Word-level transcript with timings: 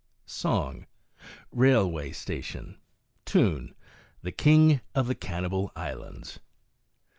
SONG. 0.25 0.87
"RAILWAY 1.51 2.11
STATION?' 2.11 2.79
(Tune 3.25 3.75
—"The 4.23 4.31
King 4.31 4.81
of 4.95 5.05
the 5.05 5.13
Cannibal 5.13 5.71
Islands. 5.75 6.39